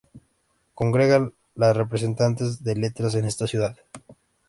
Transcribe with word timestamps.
Congrega 0.73 1.31
los 1.53 1.77
representantes 1.77 2.63
de 2.63 2.73
Letras 2.73 3.13
en 3.13 3.25
esta 3.25 3.45
ciudad. 3.45 3.77